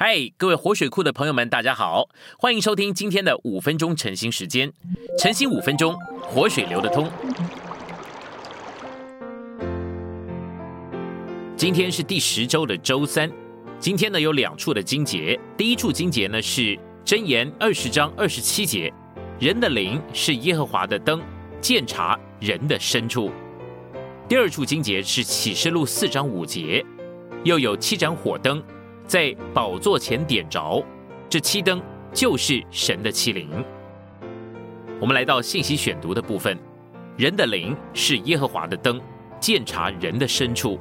[0.00, 2.08] 嗨，各位活水库的朋友们，大家好，
[2.38, 4.72] 欢迎收听今天的五分钟晨兴时间。
[5.18, 7.10] 晨兴五分钟，活水流得通。
[11.56, 13.28] 今天是第十周的周三，
[13.80, 15.36] 今天呢有两处的经节。
[15.56, 18.94] 第一处经节呢是箴言二十章二十七节，
[19.40, 21.20] 人的灵是耶和华的灯，
[21.60, 23.32] 鉴察人的深处。
[24.28, 26.86] 第二处经节是启示录四章五节，
[27.42, 28.62] 又有七盏火灯。
[29.08, 30.84] 在宝座前点着，
[31.30, 33.48] 这七灯就是神的七灵。
[35.00, 36.58] 我们来到信息选读的部分，
[37.16, 39.00] 人的灵是耶和华的灯，
[39.40, 40.78] 鉴察人的深处。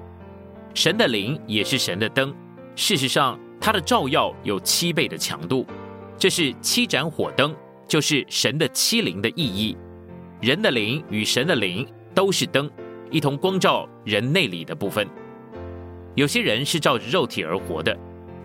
[0.73, 2.35] 神的灵也是神的灯，
[2.76, 5.66] 事实上，它的照耀有七倍的强度。
[6.18, 7.55] 这是七盏火灯，
[7.88, 9.77] 就是神的七灵的意义。
[10.41, 12.70] 人的灵与神的灵都是灯，
[13.09, 15.07] 一同光照人内里的部分。
[16.16, 17.98] 有些人是照着肉体而活的。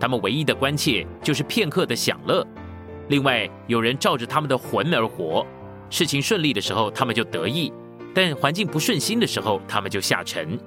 [0.03, 2.45] 他们唯一的关切就是片刻的享乐。
[3.07, 5.47] 另外，有人照着他们的魂而活，
[5.89, 7.71] 事情顺利的时候，他们就得意；
[8.13, 10.59] 但环境不顺心的时候，他们就下沉。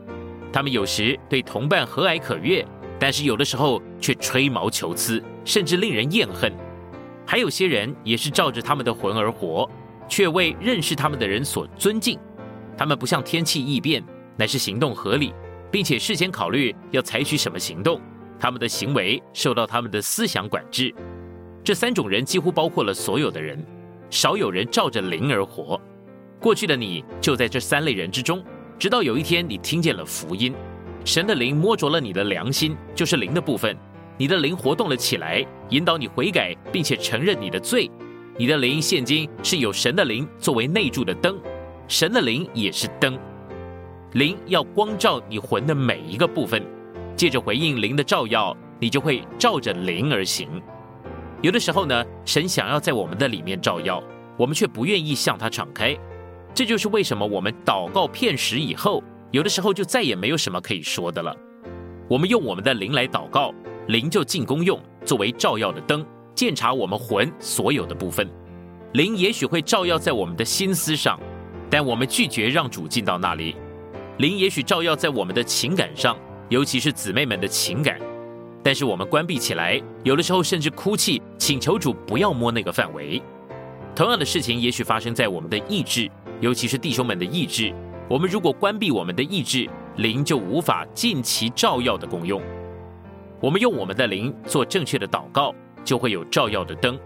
[0.51, 2.67] 他们有时对同伴和蔼可悦，
[2.99, 6.51] 但是有的时候却吹毛求疵，甚至令人厌恨。
[7.27, 9.71] 还有些人也是照着他们的魂而活，
[10.09, 12.19] 却为认识他们的人所尊敬。
[12.75, 14.03] 他们不像天气异变，
[14.39, 15.35] 乃是行动合理，
[15.71, 18.01] 并且事先考虑要采取什么行动。
[18.39, 20.95] 他们的行为受到他们的思想管制。
[21.65, 23.65] 这三种人几乎包括了所有的人，
[24.11, 25.81] 少有人照着灵而活。
[26.41, 28.45] 过去的你就在这三类人之中，
[28.79, 30.55] 直到有一天你听见了福音，
[31.05, 33.77] 神的灵摸着了你的良心，就是灵的部分，
[34.19, 37.91] 你的灵活动了起来，引导你悔改，并且承认你的罪。
[38.37, 41.41] 你的灵现今是有神的灵作为内住的灯，
[41.89, 43.19] 神的灵也是灯，
[44.13, 46.63] 灵要光照你魂的每一个部分。
[47.17, 50.49] 借着回应灵的照耀，你就会照着灵而行。
[51.43, 54.03] 有的时候呢，神想要在我们的里面照耀，
[54.37, 55.97] 我们却不愿意向他敞开。
[56.55, 61.35] 这就是为什么我们祷告片时以后，有的时候就再也没有什么可以说的了。
[62.09, 63.53] 我们用我们的灵来祷告，
[63.89, 68.29] 灵就进功用，作为照耀的灯，鉴察我们魂所有的部分。
[68.93, 71.19] 灵也许会照耀在我们的心思上，
[71.69, 73.57] 但我们拒绝让主进到那里。
[74.19, 76.17] 灵也许照耀在我们的情感上。
[76.49, 77.99] 尤其是姊妹们的情感，
[78.63, 83.21] 但是我们关闭起来，有的时候甚至哭泣，请求主不要摸那个范围。
[83.95, 87.75] 同样的事情也许发生在我们的意志，尤其是弟兄们的意志。
[88.09, 92.41] 我们如果关闭我们的意志，灵就无法尽其照耀的功用。
[93.41, 95.53] 我们用我们的灵做正确的祷告，
[95.83, 96.97] 就会有照耀的灯。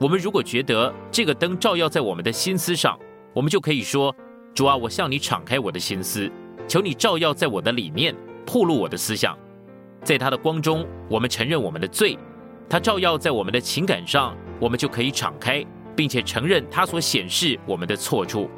[0.00, 2.98] 我们如果觉得这个灯照耀在我们的心思上，
[3.34, 4.14] 我们就可以说：
[4.54, 6.30] 主啊，我向你敞开我的心思，
[6.66, 8.14] 求你照耀在我的里面。
[8.46, 9.36] 暴露我的思想，
[10.02, 12.16] 在他的光中，我们承认我们的罪；
[12.68, 15.64] 他照耀在我们的情感上，我们就可以敞开，
[15.94, 18.48] 并且承认他所显示我们的错处。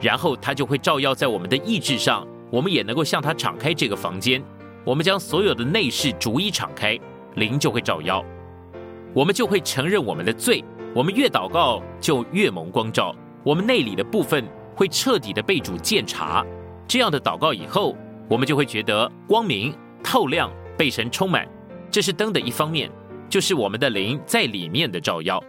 [0.00, 4.42] 然后他就会照耀在我们的意志上，我们也能够向他敞开这个房间。
[4.84, 6.98] 我们将所有的内饰逐一敞开，
[7.34, 8.24] 灵就会照耀，
[9.14, 10.64] 我们就会承认我们的罪。
[10.94, 16.44] 我们越祷告，就越蒙光照，我们内里的部分会彻底的被主鉴察。
[16.86, 17.96] 这样的祷告以后。
[18.28, 21.46] 我们就会觉得光明透亮，被神充满，
[21.90, 22.90] 这是灯的一方面，
[23.28, 25.42] 就是我们的灵在里面的照耀。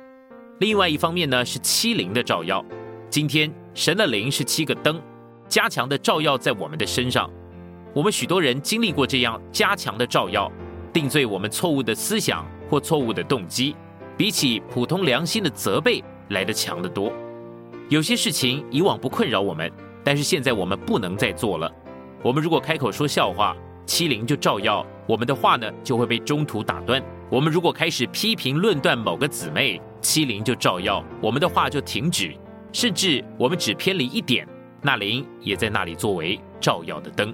[0.60, 2.64] 另外一方面呢，是七灵的照耀。
[3.10, 5.02] 今天神的灵是七个灯，
[5.48, 7.30] 加强的照耀在我们的身上。
[7.94, 10.52] 我们许多人经历过这样加强的照耀，
[10.94, 13.76] 定罪我们错误的思想或错误的动机，
[14.16, 17.12] 比起普通良心的责备来的强得多。
[17.90, 19.72] 有些事情以往不困扰我们，
[20.04, 21.72] 但是现在我们不能再做了。
[22.28, 23.56] 我们如果开口说笑话，
[23.86, 27.02] 欺凌就照耀我们的话呢，就会被中途打断。
[27.30, 32.36] 我们如果开始批评论断某个姊妹，欺凌就照耀我们的话就停止。
[32.74, 34.46] 甚至我们只偏离一点，
[34.82, 37.34] 那灵也在那里作为照耀的灯。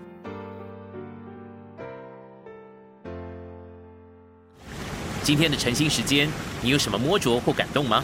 [5.23, 6.29] 今天的晨兴时间，
[6.61, 8.03] 你有什么摸着或感动吗？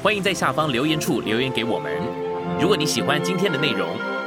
[0.00, 1.92] 欢迎在下方留言处留言给我们。
[2.60, 3.88] 如果你喜欢今天的内容，